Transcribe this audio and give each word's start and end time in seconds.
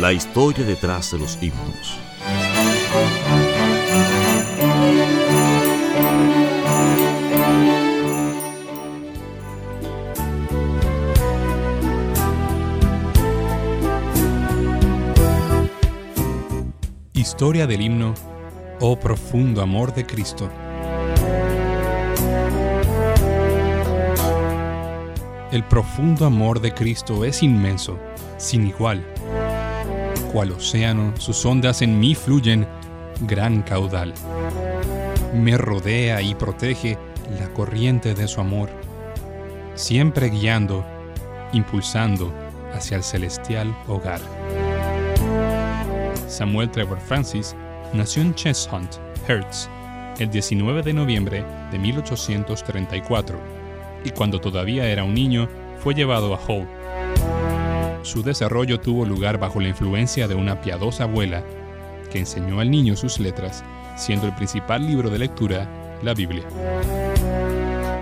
La 0.00 0.12
historia 0.12 0.64
detrás 0.64 1.12
de 1.12 1.18
los 1.18 1.38
himnos. 1.42 1.98
Historia 17.14 17.66
del 17.66 17.80
himno 17.80 18.14
Oh 18.80 18.98
profundo 18.98 19.62
amor 19.62 19.94
de 19.94 20.04
Cristo. 20.04 20.50
El 25.52 25.62
profundo 25.64 26.24
amor 26.24 26.62
de 26.62 26.72
Cristo 26.72 27.26
es 27.26 27.42
inmenso, 27.42 27.98
sin 28.38 28.66
igual. 28.66 29.04
Cual 30.32 30.52
océano, 30.52 31.12
sus 31.18 31.44
ondas 31.44 31.82
en 31.82 32.00
mí 32.00 32.14
fluyen, 32.14 32.66
gran 33.20 33.60
caudal. 33.60 34.14
Me 35.34 35.58
rodea 35.58 36.22
y 36.22 36.34
protege 36.34 36.96
la 37.38 37.52
corriente 37.52 38.14
de 38.14 38.28
su 38.28 38.40
amor, 38.40 38.70
siempre 39.74 40.30
guiando, 40.30 40.86
impulsando 41.52 42.32
hacia 42.72 42.96
el 42.96 43.02
celestial 43.02 43.76
hogar. 43.88 44.22
Samuel 46.28 46.70
Trevor 46.70 46.98
Francis 46.98 47.54
nació 47.92 48.22
en 48.22 48.34
Cheshunt, 48.34 48.94
Hertz, 49.28 49.68
el 50.18 50.30
19 50.30 50.82
de 50.82 50.94
noviembre 50.94 51.44
de 51.70 51.78
1834, 51.78 53.61
y 54.04 54.10
cuando 54.10 54.40
todavía 54.40 54.88
era 54.88 55.04
un 55.04 55.14
niño 55.14 55.48
fue 55.78 55.94
llevado 55.94 56.34
a 56.34 56.40
Hull. 56.46 56.66
Su 58.02 58.22
desarrollo 58.22 58.80
tuvo 58.80 59.04
lugar 59.04 59.38
bajo 59.38 59.60
la 59.60 59.68
influencia 59.68 60.28
de 60.28 60.34
una 60.34 60.60
piadosa 60.60 61.04
abuela 61.04 61.44
que 62.10 62.18
enseñó 62.18 62.60
al 62.60 62.70
niño 62.70 62.96
sus 62.96 63.18
letras, 63.18 63.64
siendo 63.96 64.26
el 64.26 64.34
principal 64.34 64.86
libro 64.86 65.08
de 65.10 65.18
lectura 65.18 65.98
la 66.02 66.14
Biblia. 66.14 66.44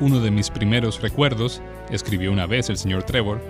Uno 0.00 0.20
de 0.20 0.30
mis 0.30 0.50
primeros 0.50 1.00
recuerdos, 1.00 1.62
escribió 1.90 2.32
una 2.32 2.46
vez 2.46 2.68
el 2.68 2.76
señor 2.76 3.04
Trevor, 3.04 3.40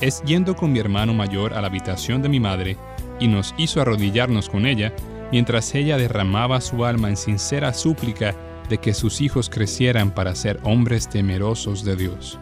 es 0.00 0.22
yendo 0.22 0.56
con 0.56 0.72
mi 0.72 0.78
hermano 0.78 1.14
mayor 1.14 1.54
a 1.54 1.60
la 1.60 1.68
habitación 1.68 2.22
de 2.22 2.28
mi 2.28 2.40
madre 2.40 2.76
y 3.20 3.28
nos 3.28 3.54
hizo 3.58 3.80
arrodillarnos 3.80 4.48
con 4.48 4.66
ella 4.66 4.92
mientras 5.30 5.74
ella 5.74 5.96
derramaba 5.96 6.60
su 6.60 6.84
alma 6.84 7.08
en 7.08 7.16
sincera 7.16 7.72
súplica 7.72 8.34
de 8.68 8.78
que 8.78 8.94
sus 8.94 9.20
hijos 9.20 9.50
crecieran 9.50 10.10
para 10.14 10.34
ser 10.34 10.60
hombres 10.62 11.08
temerosos 11.08 11.84
de 11.84 11.96
Dios. 11.96 12.38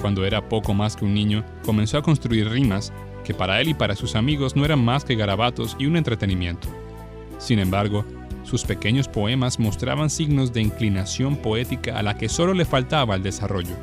Cuando 0.00 0.24
era 0.24 0.48
poco 0.48 0.72
más 0.74 0.96
que 0.96 1.04
un 1.04 1.14
niño, 1.14 1.44
comenzó 1.64 1.98
a 1.98 2.02
construir 2.02 2.48
rimas 2.48 2.92
que 3.24 3.34
para 3.34 3.60
él 3.60 3.68
y 3.68 3.74
para 3.74 3.96
sus 3.96 4.14
amigos 4.14 4.56
no 4.56 4.64
eran 4.64 4.82
más 4.84 5.04
que 5.04 5.14
garabatos 5.14 5.76
y 5.78 5.86
un 5.86 5.96
entretenimiento. 5.96 6.68
Sin 7.38 7.58
embargo, 7.58 8.04
sus 8.42 8.64
pequeños 8.64 9.08
poemas 9.08 9.58
mostraban 9.58 10.10
signos 10.10 10.52
de 10.52 10.62
inclinación 10.62 11.36
poética 11.36 11.98
a 11.98 12.02
la 12.02 12.16
que 12.16 12.28
solo 12.28 12.54
le 12.54 12.64
faltaba 12.64 13.14
el 13.14 13.22
desarrollo. 13.22 13.76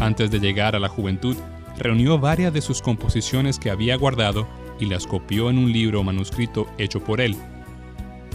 Antes 0.00 0.30
de 0.30 0.40
llegar 0.40 0.74
a 0.74 0.78
la 0.80 0.88
juventud, 0.88 1.36
reunió 1.76 2.18
varias 2.18 2.52
de 2.52 2.60
sus 2.60 2.80
composiciones 2.80 3.58
que 3.58 3.70
había 3.70 3.96
guardado 3.96 4.48
y 4.80 4.86
las 4.86 5.06
copió 5.06 5.50
en 5.50 5.58
un 5.58 5.72
libro 5.72 6.02
manuscrito 6.02 6.66
hecho 6.78 7.02
por 7.04 7.20
él. 7.20 7.36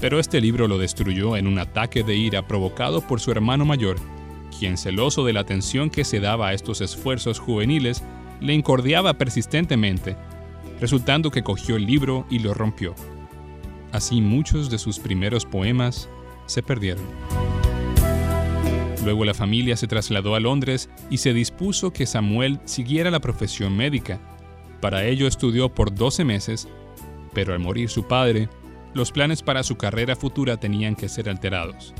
Pero 0.03 0.19
este 0.19 0.41
libro 0.41 0.67
lo 0.67 0.77
destruyó 0.77 1.37
en 1.37 1.47
un 1.47 1.59
ataque 1.59 2.03
de 2.03 2.13
ira 2.13 2.45
provocado 2.45 2.99
por 2.99 3.21
su 3.21 3.31
hermano 3.31 3.63
mayor, 3.63 3.95
quien 4.59 4.77
celoso 4.77 5.23
de 5.23 5.31
la 5.31 5.39
atención 5.39 5.89
que 5.89 6.03
se 6.03 6.19
daba 6.19 6.49
a 6.49 6.53
estos 6.53 6.81
esfuerzos 6.81 7.39
juveniles, 7.39 8.03
le 8.41 8.53
incordiaba 8.53 9.13
persistentemente, 9.13 10.17
resultando 10.81 11.31
que 11.31 11.41
cogió 11.41 11.77
el 11.77 11.85
libro 11.85 12.27
y 12.29 12.39
lo 12.39 12.53
rompió. 12.53 12.95
Así 13.93 14.19
muchos 14.19 14.69
de 14.69 14.77
sus 14.77 14.99
primeros 14.99 15.45
poemas 15.45 16.09
se 16.47 16.61
perdieron. 16.61 17.05
Luego 19.05 19.23
la 19.23 19.33
familia 19.33 19.77
se 19.77 19.87
trasladó 19.87 20.35
a 20.35 20.41
Londres 20.41 20.89
y 21.09 21.19
se 21.19 21.33
dispuso 21.33 21.93
que 21.93 22.07
Samuel 22.07 22.59
siguiera 22.65 23.09
la 23.09 23.21
profesión 23.21 23.77
médica. 23.77 24.19
Para 24.81 25.05
ello 25.05 25.27
estudió 25.27 25.73
por 25.73 25.95
12 25.95 26.25
meses, 26.25 26.67
pero 27.33 27.53
al 27.53 27.59
morir 27.59 27.87
su 27.87 28.05
padre, 28.05 28.49
los 28.93 29.11
planes 29.11 29.41
para 29.41 29.63
su 29.63 29.75
carrera 29.75 30.15
futura 30.15 30.57
tenían 30.57 30.95
que 30.95 31.09
ser 31.09 31.29
alterados. 31.29 31.93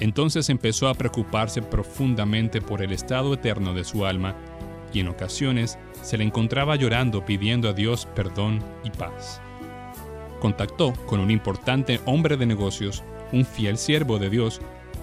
Entonces 0.00 0.48
empezó 0.48 0.88
a 0.88 0.94
preocuparse 0.94 1.60
profundamente 1.60 2.60
por 2.60 2.82
el 2.82 2.92
estado 2.92 3.34
eterno 3.34 3.74
de 3.74 3.84
su 3.84 4.06
alma 4.06 4.34
y 4.92 5.00
en 5.00 5.08
ocasiones 5.08 5.78
se 6.02 6.16
le 6.16 6.24
encontraba 6.24 6.76
llorando 6.76 7.24
pidiendo 7.24 7.68
a 7.68 7.72
Dios 7.72 8.06
perdón 8.14 8.60
y 8.82 8.90
paz. 8.90 9.40
Contactó 10.40 10.94
con 11.06 11.20
un 11.20 11.30
importante 11.30 12.00
hombre 12.06 12.36
de 12.36 12.46
negocios, 12.46 13.02
un 13.32 13.44
fiel 13.44 13.76
siervo 13.76 14.18
de 14.18 14.30
Dios, 14.30 14.60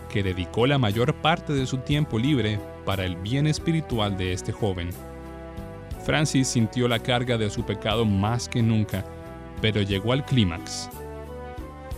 que 0.09 0.24
dedicó 0.24 0.66
la 0.66 0.80
mayor 0.80 1.14
parte 1.16 1.54
de 1.54 1.68
su 1.68 1.78
tiempo 1.78 2.18
libre 2.18 2.59
para 2.86 3.06
el 3.06 3.18
bien 3.18 3.46
espiritual 3.46 4.18
de 4.18 4.34
este 4.34 4.52
joven. 4.52 4.90
Francis 6.04 6.48
sintió 6.48 6.88
la 6.88 7.00
carga 7.00 7.38
de 7.38 7.50
su 7.50 7.66
pecado 7.66 8.06
más 8.06 8.50
que 8.50 8.64
nunca, 8.64 9.06
pero 9.62 9.81
llegó 9.81 10.13
al 10.13 10.25
clímax. 10.25 10.90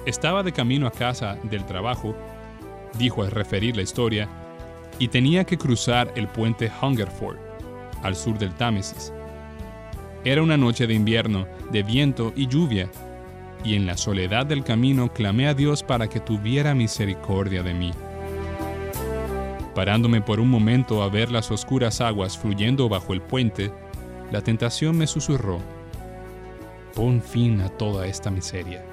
Estaba 0.05 0.43
de 0.43 0.51
camino 0.51 0.87
a 0.87 0.91
casa 0.91 1.37
del 1.43 1.65
trabajo, 1.65 2.15
dijo 2.97 3.23
al 3.23 3.31
referir 3.31 3.75
la 3.75 3.81
historia, 3.81 4.27
y 4.97 5.07
tenía 5.07 5.43
que 5.43 5.57
cruzar 5.57 6.11
el 6.15 6.27
puente 6.27 6.71
Hungerford, 6.81 7.37
al 8.03 8.15
sur 8.15 8.37
del 8.37 8.53
Támesis. 8.55 9.13
Era 10.23 10.41
una 10.41 10.57
noche 10.57 10.87
de 10.87 10.93
invierno, 10.93 11.47
de 11.71 11.83
viento 11.83 12.33
y 12.35 12.47
lluvia, 12.47 12.89
y 13.63 13.75
en 13.75 13.85
la 13.85 13.97
soledad 13.97 14.45
del 14.45 14.63
camino 14.63 15.11
clamé 15.13 15.47
a 15.47 15.53
Dios 15.53 15.83
para 15.83 16.07
que 16.07 16.19
tuviera 16.19 16.75
misericordia 16.75 17.63
de 17.63 17.73
mí. 17.73 17.91
Parándome 19.75 20.21
por 20.21 20.39
un 20.39 20.49
momento 20.49 21.03
a 21.03 21.09
ver 21.09 21.31
las 21.31 21.51
oscuras 21.51 22.01
aguas 22.01 22.37
fluyendo 22.37 22.89
bajo 22.89 23.13
el 23.13 23.21
puente, 23.21 23.71
la 24.31 24.41
tentación 24.41 24.97
me 24.97 25.07
susurró, 25.07 25.59
pon 26.93 27.21
fin 27.21 27.61
a 27.61 27.69
toda 27.69 28.07
esta 28.07 28.29
miseria. 28.29 28.85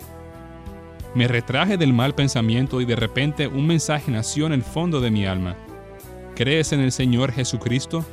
Me 1.15 1.29
retraje 1.29 1.77
del 1.77 1.93
mal 1.93 2.15
pensamiento 2.15 2.81
y 2.81 2.85
de 2.85 2.97
repente 2.97 3.49
un 3.49 3.67
mensaje 3.67 4.11
nació 4.11 4.47
en 4.47 4.53
el 4.53 4.63
fondo 4.63 5.01
de 5.01 5.11
mi 5.11 5.27
alma. 5.27 5.57
¿Crees 6.35 6.73
en 6.73 6.81
el 6.81 6.93
Señor 6.93 7.33
Jesucristo? 7.33 8.05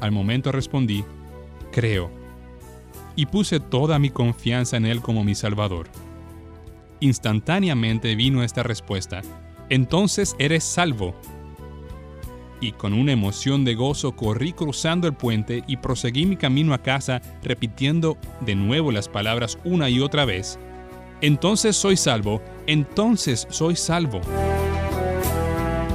Al 0.00 0.10
momento 0.10 0.50
respondí, 0.50 1.04
creo 1.70 2.20
y 3.16 3.26
puse 3.26 3.60
toda 3.60 3.98
mi 3.98 4.10
confianza 4.10 4.76
en 4.76 4.86
Él 4.86 5.00
como 5.00 5.24
mi 5.24 5.34
Salvador. 5.34 5.88
Instantáneamente 7.00 8.14
vino 8.14 8.42
esta 8.42 8.62
respuesta, 8.62 9.22
entonces 9.68 10.34
eres 10.38 10.64
salvo. 10.64 11.14
Y 12.60 12.72
con 12.72 12.92
una 12.92 13.12
emoción 13.12 13.64
de 13.64 13.74
gozo 13.74 14.12
corrí 14.12 14.52
cruzando 14.52 15.06
el 15.06 15.14
puente 15.14 15.64
y 15.66 15.78
proseguí 15.78 16.26
mi 16.26 16.36
camino 16.36 16.74
a 16.74 16.78
casa 16.78 17.22
repitiendo 17.42 18.18
de 18.40 18.54
nuevo 18.54 18.92
las 18.92 19.08
palabras 19.08 19.58
una 19.64 19.88
y 19.88 20.00
otra 20.00 20.24
vez. 20.24 20.58
Entonces 21.22 21.76
soy 21.76 21.96
salvo, 21.96 22.42
entonces 22.66 23.46
soy 23.50 23.76
salvo. 23.76 24.20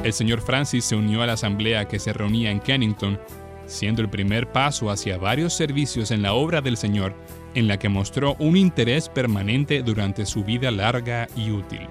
El 0.03 0.13
señor 0.13 0.41
Francis 0.41 0.85
se 0.85 0.95
unió 0.95 1.23
a 1.23 1.25
la 1.25 1.33
asamblea 1.33 1.87
que 1.87 1.97
se 1.97 2.13
reunía 2.13 2.51
en 2.51 2.59
Kennington, 2.59 3.19
siendo 3.65 4.03
el 4.03 4.09
primer 4.09 4.51
paso 4.51 4.91
hacia 4.91 5.17
varios 5.17 5.53
servicios 5.53 6.11
en 6.11 6.21
la 6.21 6.33
obra 6.33 6.61
del 6.61 6.77
Señor, 6.77 7.15
en 7.55 7.67
la 7.67 7.79
que 7.79 7.89
mostró 7.89 8.35
un 8.37 8.55
interés 8.55 9.09
permanente 9.09 9.81
durante 9.81 10.27
su 10.27 10.43
vida 10.43 10.69
larga 10.69 11.27
y 11.35 11.49
útil. 11.49 11.89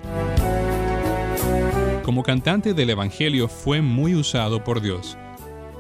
Como 2.03 2.23
cantante 2.23 2.75
del 2.75 2.91
Evangelio 2.91 3.49
fue 3.49 3.81
muy 3.81 4.15
usado 4.15 4.63
por 4.63 4.81
Dios, 4.81 5.17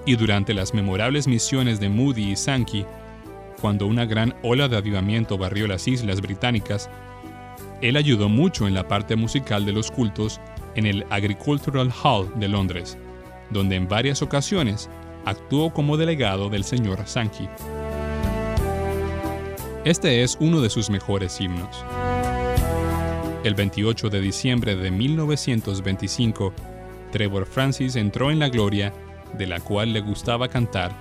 y 0.06 0.16
durante 0.16 0.54
las 0.54 0.74
memorables 0.74 1.26
misiones 1.28 1.80
de 1.80 1.88
Moody 1.88 2.32
y 2.32 2.36
Sankey, 2.36 2.86
cuando 3.60 3.86
una 3.86 4.04
gran 4.04 4.34
ola 4.42 4.68
de 4.68 4.76
avivamiento 4.76 5.38
barrió 5.38 5.66
las 5.66 5.86
islas 5.88 6.20
británicas, 6.20 6.90
él 7.80 7.96
ayudó 7.96 8.28
mucho 8.28 8.66
en 8.66 8.74
la 8.74 8.88
parte 8.88 9.16
musical 9.16 9.64
de 9.64 9.72
los 9.72 9.90
cultos 9.90 10.40
en 10.74 10.86
el 10.86 11.06
Agricultural 11.10 11.92
Hall 12.02 12.30
de 12.36 12.48
Londres, 12.48 12.98
donde 13.50 13.76
en 13.76 13.88
varias 13.88 14.22
ocasiones 14.22 14.88
actuó 15.24 15.72
como 15.72 15.96
delegado 15.96 16.48
del 16.48 16.64
señor 16.64 17.00
Sankey. 17.06 17.48
Este 19.84 20.22
es 20.22 20.36
uno 20.40 20.60
de 20.60 20.70
sus 20.70 20.88
mejores 20.88 21.40
himnos. 21.40 21.84
El 23.44 23.54
28 23.54 24.08
de 24.08 24.22
diciembre 24.22 24.74
de 24.74 24.90
1925, 24.90 26.54
Trevor 27.12 27.44
Francis 27.44 27.94
entró 27.94 28.30
en 28.30 28.38
la 28.38 28.48
gloria 28.48 28.90
de 29.36 29.46
la 29.46 29.60
cual 29.60 29.92
le 29.92 30.00
gustaba 30.00 30.48
cantar 30.48 30.96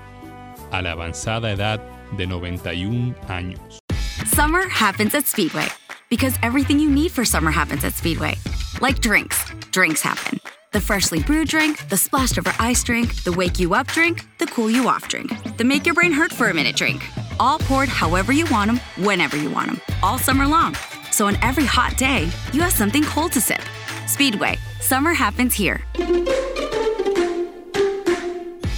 a 0.70 0.82
la 0.82 0.92
avanzada 0.92 1.54
edad 1.54 1.82
de 2.18 2.28
91 2.28 3.16
años. 3.30 3.80
Summer 4.26 4.68
happens 4.68 5.16
at 5.16 5.26
Speedway 5.26 5.68
because 6.10 6.38
everything 6.44 6.80
you 6.80 6.90
need 6.90 7.12
for 7.14 7.24
summer 7.24 7.50
happens 7.50 7.86
at 7.86 7.94
Speedway. 7.94 8.36
Like 8.82 9.00
drinks, 9.00 9.46
drinks 9.72 10.02
happen. 10.02 10.42
The 10.74 10.82
freshly 10.82 11.24
brewed 11.24 11.48
drink, 11.48 11.88
the 11.88 11.96
splashed 11.96 12.38
over 12.38 12.54
ice 12.60 12.84
drink, 12.84 13.24
the 13.24 13.32
wake 13.32 13.58
you 13.58 13.74
up 13.74 13.88
drink, 13.88 14.26
the 14.40 14.48
cool 14.48 14.70
you 14.70 14.90
off 14.90 15.08
drink, 15.08 15.32
the 15.56 15.64
make 15.64 15.86
your 15.86 15.96
brain 15.96 16.12
hurt 16.12 16.34
for 16.34 16.50
a 16.50 16.54
minute 16.54 16.76
drink. 16.76 17.08
All 17.40 17.60
poured 17.60 17.88
however 17.88 18.34
you 18.34 18.46
want 18.52 18.70
them, 18.70 18.82
whenever 19.06 19.38
you 19.38 19.50
want 19.50 19.68
them, 19.68 19.82
all 20.02 20.18
summer 20.18 20.46
long. 20.46 20.76
So 21.14 21.28
on 21.28 21.38
every 21.44 21.66
hot 21.66 21.96
day, 21.96 22.28
you 22.54 22.62
have 22.62 22.74
something 22.74 23.04
cold 23.04 23.32
to 23.34 23.42
sip. 23.42 23.62
Speedway, 24.08 24.58
summer 24.82 25.14
happens 25.14 25.54
here. 25.54 25.80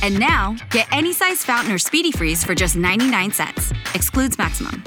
And 0.04 0.20
now, 0.20 0.58
get 0.70 0.88
any 0.92 1.14
size 1.14 1.46
fountain 1.46 1.72
or 1.72 1.78
speedy 1.78 2.12
freeze 2.12 2.44
for 2.44 2.54
just 2.54 2.76
99 2.76 3.32
cents. 3.32 3.72
Excludes 3.94 4.38
maximum. 4.38 4.84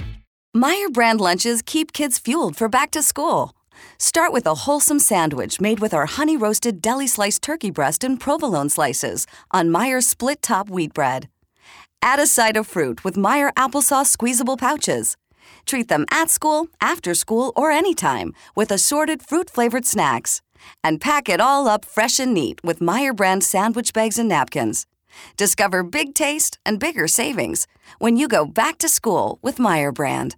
Meyer 0.55 0.91
brand 0.91 1.23
lunches 1.23 1.63
keep 1.63 1.95
kids 1.95 2.19
fueled 2.19 2.55
for 2.55 2.69
back 2.69 2.91
to 2.91 3.03
school. 3.03 3.53
Start 3.99 4.31
with 4.31 4.47
a 4.47 4.55
wholesome 4.55 4.99
sandwich 4.99 5.59
made 5.59 5.81
with 5.81 5.95
our 5.95 6.05
honey 6.07 6.37
roasted 6.37 6.83
deli 6.83 7.07
sliced 7.07 7.43
turkey 7.43 7.71
breast 7.71 8.05
and 8.05 8.21
provolone 8.21 8.69
slices 8.69 9.27
on 9.53 9.71
Meyer 9.71 10.03
split 10.03 10.43
top 10.43 10.69
wheat 10.69 10.93
bread. 10.93 11.31
Add 12.03 12.21
a 12.21 12.27
side 12.27 12.59
of 12.59 12.67
fruit 12.67 13.05
with 13.05 13.17
Meyer 13.17 13.51
applesauce 13.57 14.07
squeezable 14.09 14.59
pouches. 14.59 15.17
Treat 15.67 15.89
them 15.89 16.05
at 16.11 16.31
school, 16.31 16.69
after 16.81 17.15
school, 17.15 17.53
or 17.57 17.71
anytime 17.71 18.35
with 18.55 18.71
assorted 18.71 19.23
fruit 19.23 19.51
flavored 19.51 19.87
snacks. 19.87 20.43
And 20.83 21.01
pack 21.01 21.29
it 21.29 21.41
all 21.41 21.69
up 21.69 21.85
fresh 21.85 22.19
and 22.19 22.35
neat 22.35 22.61
with 22.65 22.81
Meyer 22.81 23.13
brand 23.13 23.45
sandwich 23.45 23.93
bags 23.93 24.19
and 24.19 24.29
napkins. 24.29 24.87
Discover 25.37 25.85
big 25.85 26.15
taste 26.15 26.59
and 26.67 26.79
bigger 26.79 27.09
savings 27.09 27.67
when 27.99 28.17
you 28.17 28.29
go 28.29 28.45
back 28.45 28.79
to 28.79 28.89
school 28.89 29.39
with 29.43 29.59
Meyer 29.59 29.93
brand. 29.93 30.37